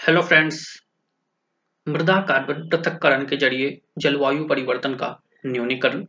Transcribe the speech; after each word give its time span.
Hello 0.00 0.20
friends 0.22 0.58
मृदा 1.86 2.14
carbon 2.28 2.68
पृथककरण 2.68 3.24
के 3.26 3.36
ज़रिए 3.36 3.66
जलवायु 3.98 4.44
परिवर्तन 4.44 4.94
का 4.94 5.08
न्यूनीकरण। 5.46 6.04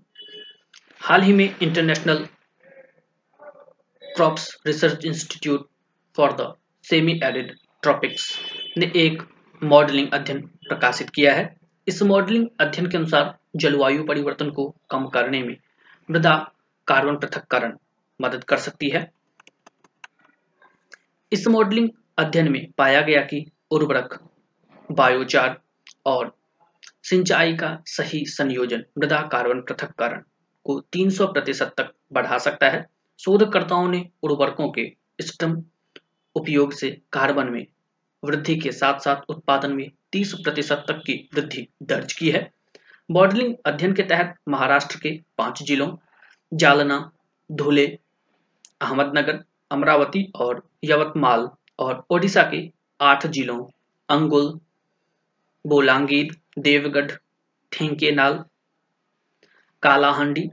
हाल 1.02 1.21
ही 1.21 1.33
में 1.33 1.44
international 1.46 2.24
crops 4.04 4.47
research 4.67 5.06
institute 5.06 5.67
for 6.17 6.33
the 6.33 6.54
semi 6.85 7.19
arid 7.24 7.54
tropics 7.83 8.31
ने 8.78 8.92
एक 8.96 9.28
मॉडलिंग 9.62 10.10
अध्ययन 10.13 10.42
प्रकाशित 10.69 11.10
किया 11.10 11.33
है। 11.33 11.47
इस 11.87 12.01
मॉडलिंग 12.03 12.47
अध्ययन 12.60 12.89
के 12.89 12.97
अनुसार 12.97 13.37
जलवायु 13.55 14.03
परिवर्तन 14.05 14.51
को 14.51 14.76
कम 14.92 15.08
करने 15.10 15.44
में 15.44 15.55
मृदा 16.09 16.38
कार्बन 16.88 17.17
पृथककरण 17.17 17.77
मदद 18.20 18.44
कर 18.44 18.67
सकती 18.70 18.89
है। 18.89 19.09
इस 21.31 21.48
मॉडलिंग 21.48 21.89
अध्ययन 22.17 22.52
में 22.52 22.66
पाया 22.77 23.02
गया 23.02 23.21
कि 23.23 23.49
उर्वरक, 23.71 24.20
बायोचार 24.91 25.59
और 26.05 26.35
सिंचाई 27.03 27.53
का 27.53 27.77
सही 27.85 28.25
संयोजन, 28.25 28.84
मृदा 28.97 29.21
कार्बन 29.21 29.61
पृथक्करण 29.61 30.21
को 30.66 30.80
300 30.80 31.27
प्रतिशत 31.27 31.73
तक 31.77 31.91
बढ़ा 32.13 32.38
सकता 32.38 32.70
है। 32.70 32.85
शोधकर्ताओं 33.20 33.88
ने 33.88 34.09
उर्वरकों 34.23 34.70
के 34.70 34.91
स्टम 35.21 35.63
उपयोग 36.35 36.73
से 36.73 36.89
कार्बन 37.13 37.49
में 37.49 37.66
वृद्धि 38.23 38.55
के 38.55 38.71
साथ 38.71 38.99
साथ 38.99 39.30
उत्पादन 39.30 39.72
में 39.72 39.89
30 40.11 40.33
प्रतिशत 40.33 40.85
तक 40.88 41.02
की 41.05 41.30
वृद्धि 41.35 41.67
दर्ज 41.83 42.13
की 42.13 42.30
है। 42.30 42.52
मॉडलिंग 43.09 43.55
अध्ययन 43.66 43.94
के 43.94 44.03
तहत 44.03 44.35
महाराष्ट्र 44.49 44.99
के 44.99 45.19
पाँच 45.38 45.63
जिलों, 45.63 45.97
जालना, 46.53 47.11
धुले, 47.52 47.88
अहमदनगर, 48.81 49.44
अमरावती 49.72 50.31
और 50.35 50.69
यवतमाल 50.83 51.49
और 51.80 52.05
ओडिशा 52.09 52.44
के 52.44 52.80
आठ 53.01 53.27
जिलों, 53.27 53.65
अंगुल, 54.09 54.59
बोलांगीर, 55.67 56.41
देवगढ़ 56.59 57.11
ठेंकेनाल 57.71 58.43
कालाहंडी, 59.83 60.49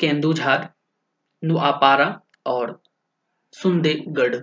केंदुझार, 0.00 0.72
नुआपारा 1.44 2.20
और 2.46 2.82
सुंदेगढ़ 3.52 4.36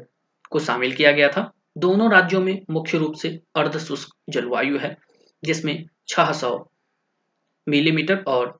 को 0.51 0.59
शामिल 0.59 0.95
किया 0.95 1.11
गया 1.11 1.29
था। 1.29 1.51
दोनों 1.77 2.11
राज्यों 2.11 2.41
में 2.41 2.65
मुख्य 2.69 2.97
रूप 2.97 3.13
से 3.15 3.41
अर्ध 3.55 3.77
शुष्क 3.77 4.15
जलवायु 4.29 4.77
है, 4.77 4.97
जिसमें 5.43 5.85
600 6.07 6.71
मिलीमीटर 7.69 8.23
और 8.27 8.59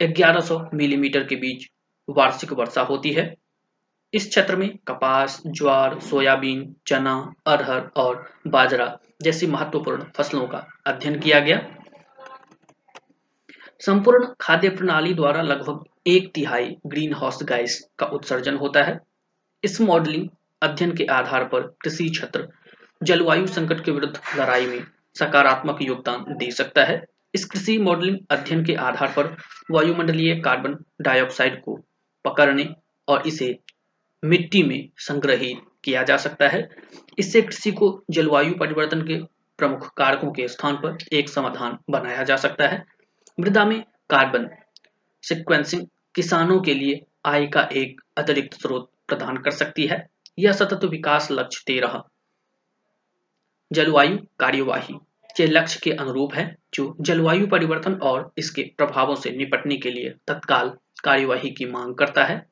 1100 0.00 0.70
मिलीमीटर 0.74 1.24
के 1.24 1.36
बीच 1.36 1.66
वार्षिक 2.08 2.52
वर्षा 2.52 2.82
होती 2.82 3.12
है। 3.12 3.36
इस 4.14 4.28
क्षेत्र 4.28 4.56
में 4.56 4.68
कपास, 4.88 5.42
ज्वार, 5.46 5.98
सोयाबीन, 6.00 6.74
चना, 6.86 7.32
अरहर 7.46 7.90
और 7.96 8.24
बाजरा 8.46 8.98
जैसी 9.22 9.46
महत्वपूर्ण 9.46 10.04
फ़सलों 10.16 10.46
का 10.46 10.66
अध्ययन 10.86 11.18
किया 11.20 11.40
गया। 11.40 11.58
संपूर्ण 13.80 14.26
खाद्य 14.40 14.68
प्रणाली 14.68 15.14
द्वारा 15.14 15.42
लगभग 15.42 15.84
एक 16.06 16.30
तिहाई 16.34 16.76
ग्रीन 16.86 17.14
हाउस 17.14 17.42
गैस 17.42 17.88
का 17.98 18.06
उत्सर्जन 18.06 18.56
होता 18.56 18.82
है। 18.82 18.98
इस 19.64 19.80
मॉडलिंग 19.80 20.28
अध्ययन 20.62 20.96
के 20.96 21.04
आधार 21.04 21.44
पर 21.44 21.60
कृषि 21.60 22.08
क्षेत्र 22.08 22.48
जलवायु 23.02 23.46
संकट 23.46 23.84
के 23.84 23.90
विरुद्ध 23.90 24.20
लड़ाई 24.38 24.66
में 24.66 24.84
सकारात्मक 25.18 25.78
योगदान 25.82 26.24
दे 26.36 26.50
सकता 26.50 26.84
है। 26.84 27.02
इस 27.34 27.44
कृषि 27.44 27.78
मॉडलिंग 27.78 28.18
अध्ययन 28.30 28.64
के 28.64 28.74
आधार 28.74 29.12
पर 29.16 29.36
वायुमंडलीय 29.70 30.34
कार्बन 30.40 30.76
डाइऑक्साइड 31.00 31.62
को 31.62 31.80
पकड़ने 32.24 32.74
और 33.08 33.26
इसे 33.26 33.58
मिट्टी 34.24 34.62
में 34.62 34.88
संग्रहित 34.96 35.60
किया 35.84 36.02
जा 36.02 36.16
सकता 36.16 36.48
है। 36.48 36.68
इससे 37.18 37.42
कृषि 37.42 37.72
को 37.72 38.04
जलवायु 38.10 38.54
परिवर्तन 38.54 39.02
के 39.02 39.22
प्रमुख 39.58 39.94
कारकों 39.96 40.32
के 40.32 40.48
स्थान 40.48 40.76
पर 40.76 40.98
एक 41.12 41.28
समाधान 41.28 41.78
बनाया 41.90 42.22
जा 42.22 42.36
सकता 42.36 42.68
है। 42.68 42.84
मृदा 43.40 43.64
में 43.64 43.84
कार्बन 44.10 44.48
सिक्वेंसिंग 45.22 45.86
किसानों 46.14 46.60
के 46.60 46.74
लिए 46.74 47.00
आय 47.26 47.46
का 47.46 47.62
एक 47.72 48.00
अतिरिक्त 48.16 48.60
स्रोत 48.60 48.90
प्रदान 49.08 49.36
कर 49.36 49.50
सकती 49.50 49.86
है। 49.86 50.08
यह 50.38 50.52
सतत 50.52 50.84
विकास 50.84 51.28
लक्ष्य 51.30 51.64
तेरह 51.66 52.02
जलवायु 53.72 54.18
कार्यवाही 54.40 54.94
के 55.36 55.46
लक्ष्य 55.46 55.80
के 55.82 55.90
अनुरूप 55.90 56.34
है, 56.34 56.56
जो 56.74 56.96
जलवायु 57.00 57.46
परिवर्तन 57.46 57.94
और 57.94 58.32
इसके 58.38 58.62
प्रभावों 58.62 59.14
से 59.14 59.30
निपटने 59.30 59.76
के 59.76 59.90
लिए 59.90 60.14
तत्काल 60.28 60.72
कार्यवाही 61.04 61.50
की 61.50 61.66
मांग 61.66 61.94
करता 61.94 62.24
है। 62.24 62.50